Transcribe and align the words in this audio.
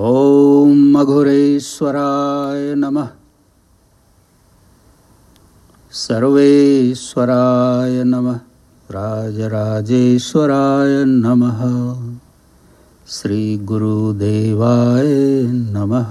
ओम 0.00 0.98
मघुरेश्वराय 0.98 2.74
नमः। 2.74 3.08
सर्वेश्वराय 5.90 8.04
नमः। 8.04 8.40
राजराजेश्वराय 8.90 11.04
नमः। 11.04 11.94
श्री 13.08 13.08
श्रीगुरुदेवाय 13.08 15.52
नमः। 15.52 16.08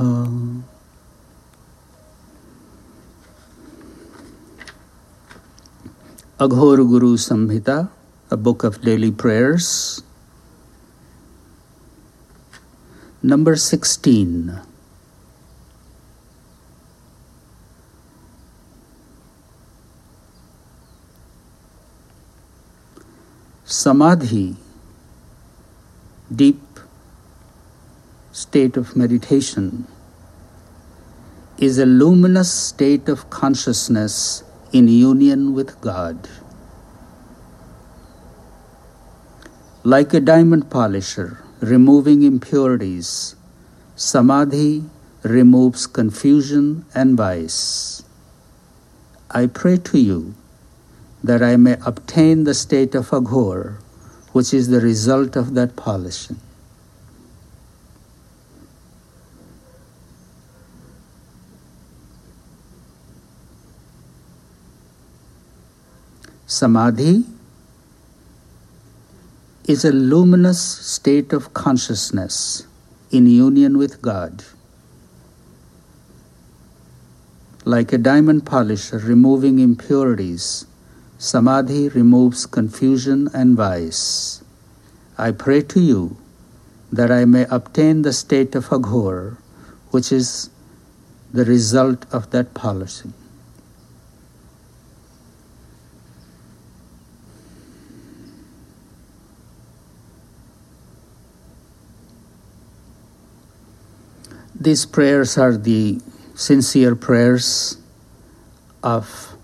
Aghor 6.40 6.82
Guru 6.82 7.18
Samhita 7.18 7.88
a 8.32 8.36
book 8.36 8.66
of 8.66 8.86
daily 8.86 9.12
prayers 9.12 10.04
Number 13.28 13.58
16. 13.58 14.58
Samadhi, 23.66 24.56
deep 26.34 26.62
state 28.32 28.78
of 28.78 28.96
meditation, 28.96 29.86
is 31.58 31.78
a 31.80 31.86
luminous 31.86 32.50
state 32.50 33.10
of 33.10 33.30
consciousness 33.30 34.42
in 34.72 34.88
union 34.88 35.54
with 35.54 35.82
God. 35.82 36.30
Like 39.84 40.14
a 40.14 40.22
diamond 40.22 40.70
polisher 40.70 41.44
removing 41.60 42.24
impurities, 42.24 43.36
Samadhi 43.96 44.84
removes 45.24 45.88
confusion 45.88 46.86
and 46.94 47.18
vice. 47.18 48.04
I 49.32 49.48
pray 49.48 49.78
to 49.78 50.00
you 50.00 50.36
that 51.24 51.42
I 51.42 51.58
may 51.58 51.78
obtain 51.86 52.44
the 52.44 52.54
state 52.54 52.96
of 52.96 53.10
Aghor, 53.10 53.78
which 54.32 54.54
is 54.54 54.70
the 54.70 54.80
result 54.80 55.36
of 55.36 55.56
that 55.56 55.76
polishing. 55.76 56.40
Samadhi 66.46 67.26
is 69.68 69.84
a 69.84 69.92
luminous 69.92 70.62
state 70.62 71.34
of 71.34 71.54
consciousness 71.54 72.66
in 73.12 73.28
union 73.28 73.78
with 73.78 74.02
God. 74.02 74.46
Like 77.66 77.92
a 77.92 77.98
diamond 77.98 78.46
polisher 78.46 78.98
removing 79.00 79.60
impurities, 79.60 80.66
Samadhi 81.18 81.90
removes 81.90 82.46
confusion 82.46 83.28
and 83.34 83.58
vice. 83.58 84.42
I 85.18 85.32
pray 85.32 85.64
to 85.64 85.82
you 85.82 86.16
that 86.90 87.12
I 87.12 87.26
may 87.26 87.46
obtain 87.50 88.04
the 88.04 88.14
state 88.14 88.56
of 88.56 88.68
Aghor, 88.68 89.36
which 89.92 90.14
is 90.14 90.50
the 91.34 91.44
result 91.44 92.06
of 92.14 92.32
that 92.32 92.54
polishing. 92.54 93.14
These 104.60 104.88
prayers 104.88 105.38
are 105.38 105.56
the 105.56 106.02
sincere 106.34 106.96
prayers 106.96 107.78
of 108.82 109.38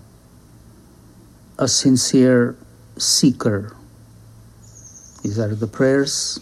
a 1.56 1.68
sincere 1.68 2.56
seeker. 2.98 3.76
These 5.22 5.38
are 5.38 5.54
the 5.54 5.68
prayers 5.68 6.40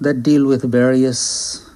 that 0.00 0.24
deal 0.24 0.46
with 0.46 0.68
various 0.70 1.70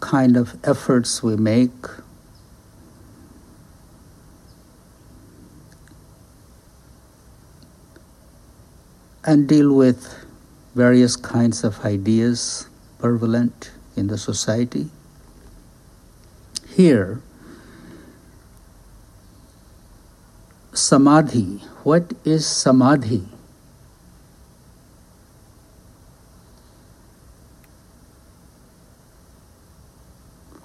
kind 0.00 0.36
of 0.36 0.54
efforts 0.64 1.22
we 1.22 1.34
make 1.36 1.72
and 9.26 9.48
deal 9.48 9.74
with 9.74 10.24
various 10.76 11.16
kinds 11.16 11.64
of 11.64 11.84
ideas 11.84 12.68
prevalent 13.00 13.72
in 13.96 14.06
the 14.06 14.16
society. 14.16 14.88
Here, 16.68 17.20
samadhi. 20.72 21.64
What 21.82 22.12
is 22.24 22.46
samadhi? 22.46 23.26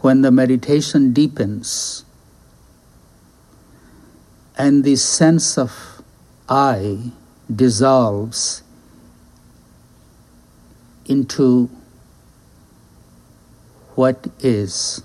When 0.01 0.22
the 0.22 0.31
meditation 0.31 1.13
deepens 1.13 2.05
and 4.57 4.83
the 4.83 4.95
sense 4.95 5.57
of 5.57 6.01
I 6.49 7.11
dissolves 7.56 8.63
into 11.06 11.69
what 13.95 14.28
is 14.39 15.03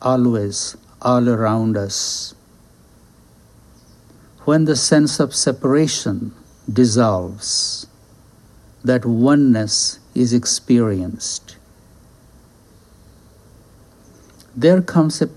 always 0.00 0.76
all 1.02 1.28
around 1.28 1.76
us. 1.76 2.34
When 4.44 4.64
the 4.64 4.76
sense 4.76 5.18
of 5.20 5.34
separation 5.34 6.32
dissolves, 6.72 7.86
that 8.84 9.04
oneness 9.04 9.98
is 10.14 10.32
experienced. 10.32 11.56
There 14.54 14.80
comes 14.80 15.20
a 15.20 15.28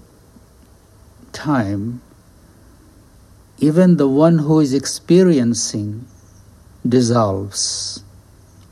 time, 1.33 2.01
even 3.57 3.97
the 3.97 4.07
one 4.07 4.39
who 4.39 4.59
is 4.59 4.73
experiencing 4.73 6.07
dissolves. 6.87 8.03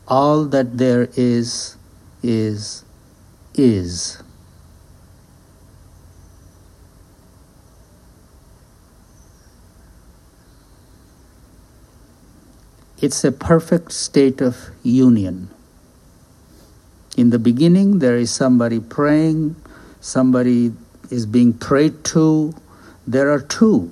All 0.07 0.45
that 0.45 0.77
there 0.77 1.09
is, 1.15 1.75
is, 2.23 2.83
is. 3.55 4.21
It's 12.99 13.23
a 13.23 13.31
perfect 13.31 13.91
state 13.91 14.41
of 14.41 14.69
union. 14.81 15.49
In 17.15 17.29
the 17.29 17.39
beginning, 17.39 17.99
there 17.99 18.15
is 18.15 18.31
somebody 18.31 18.79
praying, 18.79 19.55
somebody 20.01 20.73
is 21.09 21.25
being 21.25 21.53
prayed 21.53 22.03
to. 22.05 22.53
There 23.05 23.31
are 23.31 23.39
two. 23.39 23.91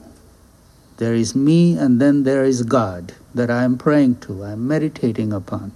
There 0.98 1.14
is 1.14 1.36
me, 1.36 1.78
and 1.78 2.00
then 2.00 2.24
there 2.24 2.46
is 2.46 2.64
God 2.64 3.14
that 3.34 3.52
I 3.52 3.64
am 3.64 3.78
praying 3.78 4.18
to, 4.22 4.44
I 4.44 4.52
am 4.54 4.68
meditating 4.68 5.34
upon. 5.34 5.74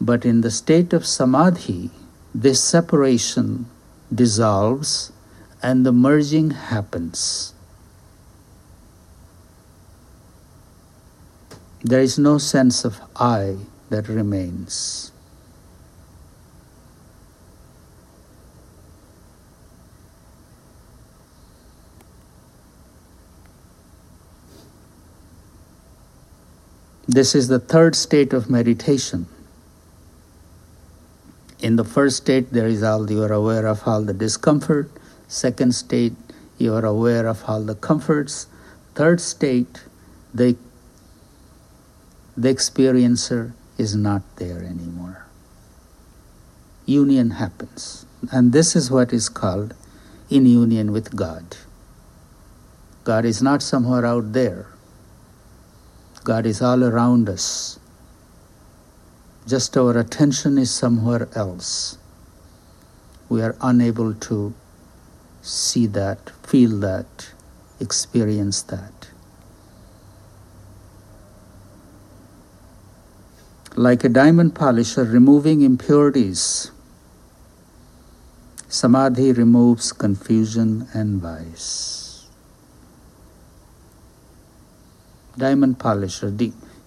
But 0.00 0.26
in 0.26 0.42
the 0.42 0.50
state 0.50 0.92
of 0.92 1.06
samadhi, 1.06 1.90
this 2.34 2.62
separation 2.62 3.66
dissolves 4.12 5.12
and 5.62 5.86
the 5.86 5.92
merging 5.92 6.50
happens. 6.50 7.54
There 11.82 12.00
is 12.00 12.18
no 12.18 12.36
sense 12.36 12.84
of 12.84 13.00
I 13.16 13.56
that 13.88 14.08
remains. 14.08 15.13
This 27.06 27.34
is 27.34 27.48
the 27.48 27.58
third 27.58 27.94
state 27.94 28.32
of 28.32 28.48
meditation. 28.48 29.26
In 31.60 31.76
the 31.76 31.84
first 31.84 32.16
state, 32.16 32.52
there 32.52 32.66
is 32.66 32.82
all 32.82 33.10
you 33.10 33.22
are 33.22 33.32
aware 33.32 33.66
of 33.66 33.86
all 33.86 34.02
the 34.02 34.14
discomfort. 34.14 34.90
Second 35.28 35.74
state, 35.74 36.14
you 36.56 36.72
are 36.72 36.84
aware 36.84 37.26
of 37.26 37.44
all 37.46 37.62
the 37.62 37.74
comforts. 37.74 38.46
Third 38.94 39.20
state, 39.20 39.84
the, 40.32 40.56
the 42.36 42.48
experiencer 42.48 43.52
is 43.76 43.94
not 43.94 44.22
there 44.36 44.62
anymore. 44.62 45.26
Union 46.86 47.32
happens. 47.32 48.06
And 48.32 48.52
this 48.52 48.74
is 48.74 48.90
what 48.90 49.12
is 49.12 49.28
called 49.28 49.74
in 50.30 50.46
union 50.46 50.92
with 50.92 51.14
God. 51.14 51.56
God 53.04 53.26
is 53.26 53.42
not 53.42 53.62
somewhere 53.62 54.06
out 54.06 54.32
there. 54.32 54.73
God 56.24 56.46
is 56.46 56.62
all 56.62 56.82
around 56.82 57.28
us. 57.28 57.78
Just 59.46 59.76
our 59.76 59.98
attention 59.98 60.56
is 60.56 60.70
somewhere 60.70 61.28
else. 61.34 61.98
We 63.28 63.42
are 63.42 63.54
unable 63.60 64.14
to 64.14 64.54
see 65.42 65.86
that, 65.88 66.30
feel 66.42 66.78
that, 66.80 67.28
experience 67.78 68.62
that. 68.62 69.10
Like 73.76 74.02
a 74.04 74.08
diamond 74.08 74.54
polisher 74.54 75.04
removing 75.04 75.60
impurities, 75.60 76.70
samadhi 78.68 79.32
removes 79.32 79.92
confusion 79.92 80.88
and 80.94 81.20
vice. 81.20 82.03
Diamond 85.36 85.78
polisher, 85.78 86.32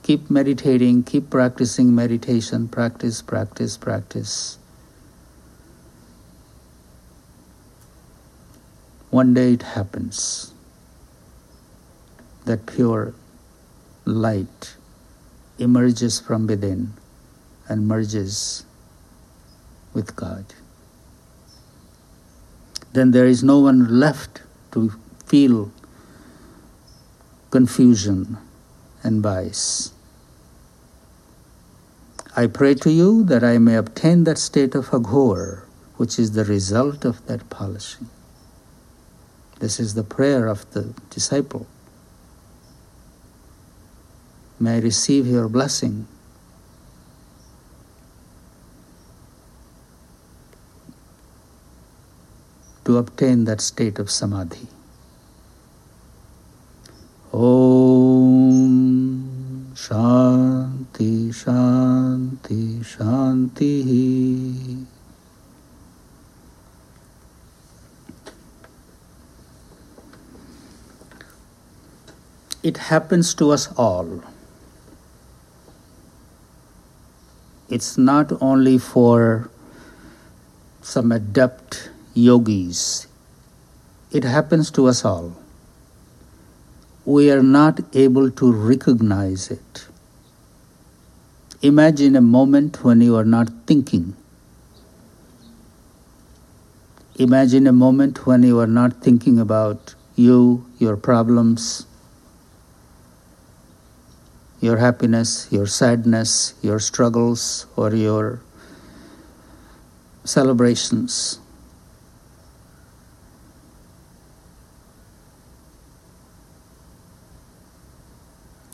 keep 0.04 0.30
meditating, 0.30 1.04
keep 1.04 1.30
practicing 1.30 1.94
meditation, 1.94 2.68
practice, 2.68 3.22
practice, 3.22 3.76
practice. 3.76 4.58
One 9.10 9.34
day 9.34 9.54
it 9.54 9.64
happens 9.64 10.54
that 12.46 12.66
pure 12.66 13.14
light 14.06 14.76
emerges 15.58 16.20
from 16.20 16.48
within 16.48 16.94
and 17.68 17.88
merges 17.88 18.66
with 19.94 20.16
God. 20.16 20.46
Then 22.94 23.12
there 23.12 23.26
is 23.26 23.44
no 23.44 23.60
one 23.60 24.00
left 24.00 24.42
to 24.72 24.94
feel 25.26 25.72
confusion 27.50 28.38
and 29.04 29.22
vice. 29.22 29.94
I 32.36 32.48
pray 32.48 32.76
to 32.76 32.92
you 32.92 33.24
that 33.24 33.44
I 33.44 33.58
may 33.58 33.76
obtain 33.76 34.26
that 34.26 34.38
state 34.38 34.76
of 34.76 34.90
aghor, 34.90 35.64
which 35.96 36.20
is 36.20 36.34
the 36.34 36.46
result 36.46 37.04
of 37.04 37.26
that 37.26 37.50
polishing. 37.50 38.10
This 39.60 39.80
is 39.80 39.96
the 39.96 40.04
prayer 40.04 40.48
of 40.48 40.70
the 40.72 40.94
disciple. 41.10 41.66
May 44.60 44.76
I 44.76 44.80
receive 44.80 45.26
your 45.26 45.50
blessing. 45.50 46.08
To 52.86 52.98
obtain 52.98 53.46
that 53.46 53.62
state 53.62 54.00
of 54.00 54.12
samadhi. 54.12 54.68
Shanti 62.87 62.87
Shanti 62.87 64.87
It 72.63 72.77
happens 72.77 73.35
to 73.35 73.51
us 73.51 73.73
all. 73.77 74.23
It's 77.69 77.99
not 77.99 78.31
only 78.41 78.79
for 78.79 79.51
some 80.81 81.11
adept 81.11 81.91
yogis, 82.15 83.09
it 84.13 84.23
happens 84.23 84.71
to 84.71 84.87
us 84.87 85.05
all. 85.05 85.37
We 87.05 87.33
are 87.33 87.43
not 87.43 87.81
able 87.95 88.31
to 88.31 88.53
recognize 88.53 89.51
it. 89.51 89.89
Imagine 91.64 92.16
a 92.16 92.22
moment 92.22 92.84
when 92.84 93.02
you 93.02 93.16
are 93.16 93.26
not 93.26 93.50
thinking. 93.66 94.16
Imagine 97.16 97.66
a 97.66 97.72
moment 97.72 98.28
when 98.28 98.44
you 98.44 98.60
are 98.60 98.68
not 98.68 99.02
thinking 99.02 99.40
about 99.40 99.96
you, 100.16 100.68
your 100.78 100.96
problems, 100.96 101.88
your 104.62 104.78
happiness, 104.78 105.48
your 105.50 105.66
sadness, 105.66 106.54
your 106.62 106.80
struggles, 106.80 107.66
or 107.76 107.96
your 107.96 108.40
celebrations. 110.26 111.40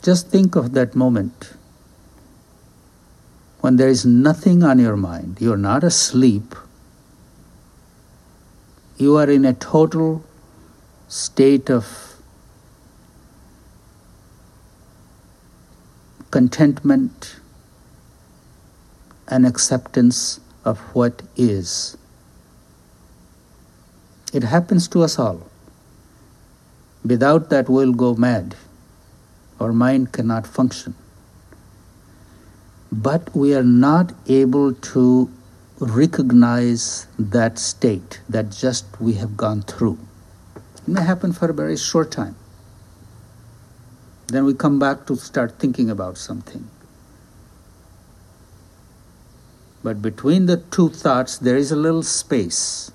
Just 0.01 0.27
think 0.27 0.57
of 0.57 0.73
that 0.73 0.95
moment 0.95 1.53
when 3.63 3.77
there 3.77 3.87
is 3.87 4.05
nothing 4.05 4.61
on 4.61 4.77
your 4.77 4.97
mind, 4.97 5.37
you're 5.39 5.55
not 5.55 5.85
asleep, 5.85 6.53
you 8.97 9.15
are 9.15 9.29
in 9.29 9.45
a 9.45 9.53
total 9.53 10.21
state 11.07 11.69
of 11.69 12.15
contentment 16.29 17.37
and 19.29 19.45
acceptance 19.45 20.41
of 20.65 20.79
what 20.93 21.21
is. 21.37 21.95
It 24.33 24.43
happens 24.43 24.89
to 24.89 25.03
us 25.03 25.17
all. 25.17 25.41
Without 27.05 27.49
that, 27.49 27.69
we'll 27.69 27.93
go 27.93 28.13
mad. 28.13 28.57
Our 29.61 29.71
mind 29.71 30.11
cannot 30.11 30.45
function 30.45 30.95
but 32.93 33.35
we 33.35 33.55
are 33.55 33.63
not 33.63 34.13
able 34.27 34.71
to 34.71 35.31
recognize 35.79 37.07
that 37.17 37.57
state 37.57 38.21
that 38.29 38.51
just 38.51 38.85
we 39.01 39.13
have 39.13 39.35
gone 39.35 39.63
through. 39.63 39.97
It 40.55 40.87
may 40.87 41.01
happen 41.01 41.33
for 41.33 41.49
a 41.49 41.53
very 41.53 41.75
short 41.75 42.11
time. 42.11 42.35
Then 44.27 44.45
we 44.45 44.53
come 44.53 44.77
back 44.77 45.07
to 45.07 45.15
start 45.15 45.57
thinking 45.57 45.89
about 45.89 46.19
something. 46.19 46.69
But 49.81 50.01
between 50.01 50.45
the 50.45 50.57
two 50.57 50.89
thoughts, 50.89 51.37
there 51.37 51.57
is 51.57 51.71
a 51.71 51.75
little 51.75 52.03
space 52.03 52.91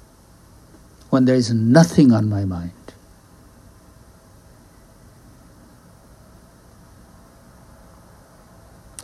when 1.11 1.25
there 1.25 1.35
is 1.35 1.53
nothing 1.53 2.13
on 2.13 2.29
my 2.29 2.45
mind. 2.45 2.73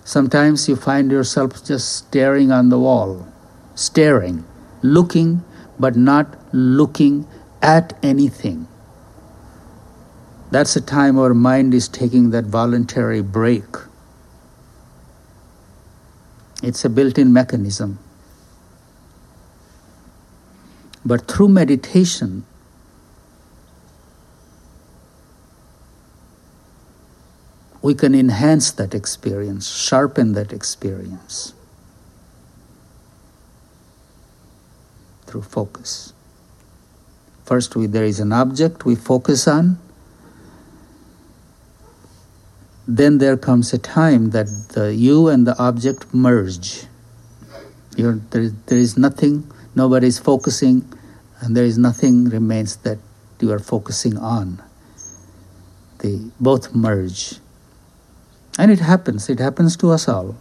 Sometimes 0.04 0.68
you 0.68 0.76
find 0.76 1.11
yourself 1.11 1.64
just 1.64 1.96
staring 1.96 2.52
on 2.52 2.68
the 2.68 2.78
wall, 2.78 3.26
staring, 3.75 4.44
looking, 4.82 5.42
but 5.80 5.96
not 5.96 6.37
looking 6.52 7.26
at 7.62 7.99
anything. 8.02 8.68
That's 10.50 10.76
a 10.76 10.80
time 10.80 11.18
our 11.18 11.32
mind 11.32 11.73
is 11.73 11.88
taking 11.88 12.30
that 12.30 12.44
voluntary 12.44 13.23
break. 13.23 13.64
It's 16.62 16.84
a 16.84 16.90
built 16.90 17.18
in 17.18 17.32
mechanism. 17.32 17.99
But 21.04 21.28
through 21.28 21.49
meditation, 21.49 22.44
we 27.84 27.92
can 27.94 28.14
enhance 28.14 28.70
that 28.70 28.94
experience, 28.94 29.68
sharpen 29.68 30.32
that 30.32 30.54
experience 30.54 31.52
through 35.26 35.42
focus. 35.42 36.14
First, 37.44 37.76
we, 37.76 37.86
there 37.86 38.06
is 38.06 38.20
an 38.20 38.32
object 38.32 38.86
we 38.86 38.94
focus 38.96 39.46
on. 39.46 39.78
Then 42.88 43.18
there 43.18 43.36
comes 43.36 43.74
a 43.74 43.78
time 43.78 44.30
that 44.30 44.46
the 44.72 44.94
you 44.94 45.28
and 45.28 45.46
the 45.46 45.54
object 45.58 46.14
merge. 46.14 46.84
You're, 47.98 48.18
there, 48.30 48.48
there 48.64 48.78
is 48.78 48.96
nothing, 48.96 49.52
nobody 49.74 50.06
is 50.06 50.18
focusing, 50.18 50.90
and 51.42 51.54
there 51.54 51.66
is 51.66 51.76
nothing 51.76 52.30
remains 52.30 52.76
that 52.76 52.96
you 53.40 53.52
are 53.52 53.58
focusing 53.58 54.16
on. 54.16 54.62
They 55.98 56.20
both 56.40 56.74
merge. 56.74 57.43
And 58.58 58.70
it 58.70 58.78
happens, 58.78 59.28
it 59.28 59.40
happens 59.40 59.76
to 59.78 59.90
us 59.90 60.08
all. 60.08 60.37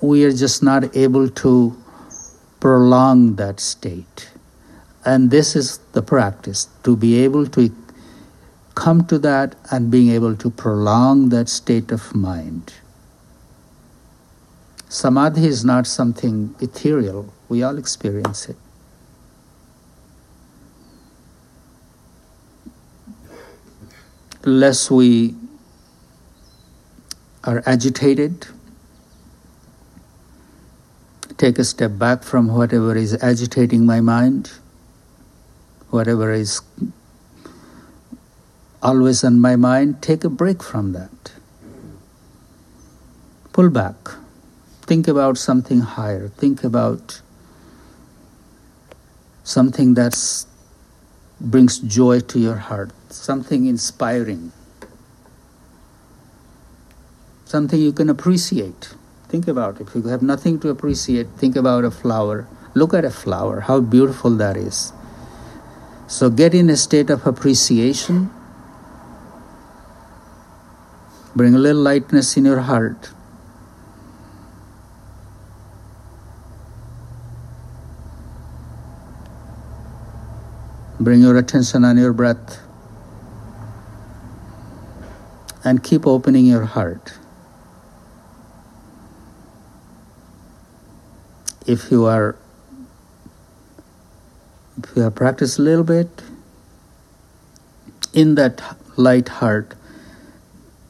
We 0.00 0.24
are 0.24 0.32
just 0.32 0.62
not 0.62 0.96
able 0.96 1.28
to 1.28 1.76
prolong 2.60 3.36
that 3.36 3.60
state. 3.60 4.30
And 5.04 5.30
this 5.30 5.56
is 5.56 5.78
the 5.92 6.02
practice 6.02 6.68
to 6.84 6.96
be 6.96 7.22
able 7.24 7.46
to 7.48 7.74
come 8.74 9.06
to 9.06 9.18
that 9.18 9.56
and 9.70 9.90
being 9.90 10.10
able 10.10 10.36
to 10.36 10.50
prolong 10.50 11.30
that 11.30 11.48
state 11.48 11.90
of 11.90 12.14
mind. 12.14 12.74
Samadhi 14.88 15.46
is 15.46 15.64
not 15.64 15.86
something 15.86 16.54
ethereal, 16.60 17.32
we 17.48 17.62
all 17.62 17.78
experience 17.78 18.48
it. 18.48 18.56
Less 24.44 24.90
we 24.90 25.34
are 27.46 27.62
agitated, 27.64 28.48
take 31.38 31.58
a 31.58 31.64
step 31.64 31.98
back 31.98 32.24
from 32.24 32.48
whatever 32.48 32.96
is 32.96 33.16
agitating 33.22 33.86
my 33.86 34.00
mind, 34.00 34.50
whatever 35.90 36.32
is 36.32 36.60
always 38.82 39.22
on 39.24 39.40
my 39.40 39.56
mind, 39.56 40.02
take 40.02 40.24
a 40.24 40.28
break 40.28 40.62
from 40.62 40.92
that. 40.92 41.32
Pull 43.52 43.70
back. 43.70 43.96
Think 44.82 45.08
about 45.08 45.38
something 45.38 45.80
higher. 45.80 46.28
Think 46.28 46.62
about 46.62 47.20
something 49.44 49.94
that 49.94 50.44
brings 51.40 51.78
joy 51.78 52.20
to 52.20 52.38
your 52.38 52.56
heart, 52.56 52.90
something 53.10 53.66
inspiring, 53.66 54.52
something 57.46 57.80
you 57.80 57.92
can 57.92 58.10
appreciate. 58.10 58.94
Think 59.28 59.48
about 59.48 59.80
it. 59.80 59.88
If 59.88 59.94
you 59.94 60.02
have 60.08 60.22
nothing 60.22 60.60
to 60.60 60.68
appreciate, 60.68 61.28
think 61.38 61.56
about 61.56 61.84
a 61.84 61.90
flower. 61.90 62.46
Look 62.74 62.92
at 62.92 63.04
a 63.04 63.10
flower, 63.10 63.60
how 63.60 63.80
beautiful 63.80 64.30
that 64.36 64.56
is. 64.56 64.92
So 66.08 66.28
get 66.28 66.54
in 66.54 66.68
a 66.68 66.76
state 66.76 67.08
of 67.08 67.26
appreciation. 67.26 68.30
Bring 71.34 71.54
a 71.54 71.58
little 71.58 71.82
lightness 71.82 72.36
in 72.36 72.44
your 72.44 72.60
heart. 72.60 73.10
Bring 80.98 81.20
your 81.20 81.36
attention 81.36 81.84
on 81.84 81.98
your 81.98 82.12
breath 82.12 82.58
and 85.62 85.82
keep 85.82 86.06
opening 86.06 86.46
your 86.46 86.64
heart. 86.64 87.12
If 91.66 91.90
you 91.90 92.04
are 92.06 92.36
if 94.78 94.94
you 94.94 95.02
have 95.02 95.14
practiced 95.14 95.58
a 95.58 95.62
little 95.62 95.84
bit, 95.84 96.22
in 98.12 98.34
that 98.34 98.62
light 98.96 99.28
heart, 99.28 99.74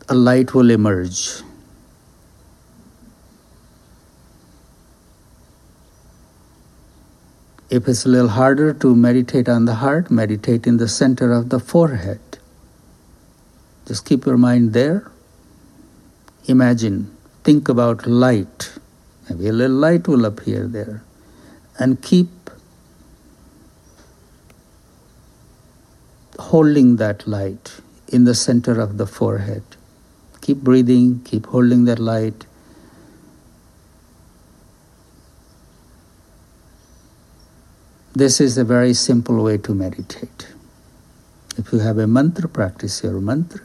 a 0.09 0.15
light 0.15 0.55
will 0.55 0.71
emerge. 0.71 1.43
If 7.69 7.89
it's 7.89 8.05
a 8.05 8.09
little 8.09 8.29
harder 8.29 8.73
to 8.75 8.95
meditate 8.95 9.49
on 9.49 9.65
the 9.65 9.75
heart, 9.75 10.11
meditate 10.11 10.67
in 10.67 10.77
the 10.77 10.89
center 10.89 11.33
of 11.33 11.49
the 11.49 11.59
forehead. 11.59 12.21
Just 13.87 14.05
keep 14.05 14.25
your 14.25 14.37
mind 14.37 14.73
there. 14.73 15.11
Imagine, 16.47 17.17
think 17.43 17.69
about 17.69 18.07
light. 18.07 18.79
Maybe 19.29 19.49
a 19.49 19.53
little 19.53 19.77
light 19.77 20.07
will 20.09 20.25
appear 20.25 20.67
there. 20.67 21.03
And 21.79 22.01
keep 22.01 22.29
holding 26.39 26.97
that 26.97 27.27
light 27.27 27.81
in 28.09 28.25
the 28.25 28.35
center 28.35 28.81
of 28.81 28.99
the 28.99 29.07
forehead. 29.07 29.63
Keep 30.41 30.59
breathing, 30.59 31.21
keep 31.25 31.47
holding 31.47 31.85
that 31.87 31.99
light. 31.99 32.47
This 38.15 38.41
is 38.41 38.57
a 38.57 38.65
very 38.65 38.95
simple 38.95 39.43
way 39.43 39.59
to 39.59 39.75
meditate. 39.75 40.55
If 41.59 41.73
you 41.73 41.81
have 41.81 41.99
a 41.99 42.07
mantra, 42.07 42.49
practice 42.49 43.03
your 43.03 43.21
mantra. 43.21 43.61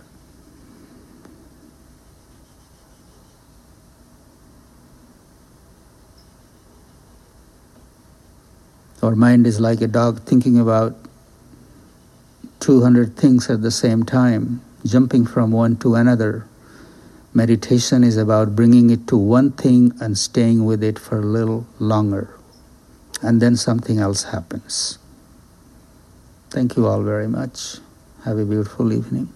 Our 9.01 9.15
mind 9.15 9.48
is 9.48 9.60
like 9.60 9.81
a 9.81 9.88
dog 9.88 10.22
thinking 10.22 10.60
about 10.60 10.96
200 12.60 13.15
things 13.15 13.50
at 13.50 13.62
the 13.62 13.72
same 13.72 14.03
time, 14.03 14.62
jumping 14.86 15.25
from 15.25 15.51
one 15.51 15.75
to 15.77 15.96
another. 15.96 16.46
Meditation 17.34 18.03
is 18.03 18.17
about 18.17 18.55
bringing 18.55 18.89
it 18.89 19.08
to 19.08 19.17
one 19.17 19.51
thing 19.51 19.93
and 20.00 20.17
staying 20.17 20.65
with 20.65 20.84
it 20.84 21.00
for 21.00 21.20
a 21.20 21.25
little 21.25 21.65
longer 21.79 22.38
and 23.22 23.41
then 23.41 23.55
something 23.55 24.00
else 24.00 24.24
happens. 24.24 24.98
Thank 26.50 26.75
you 26.75 26.88
all 26.88 27.03
very 27.03 27.27
much. 27.27 27.77
Have 28.25 28.38
a 28.38 28.46
beautiful 28.46 28.91
evening. 28.91 29.31